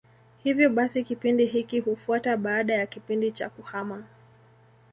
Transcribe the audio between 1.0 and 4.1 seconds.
kipindi hiki hufuata baada ya kipindi cha kuhama.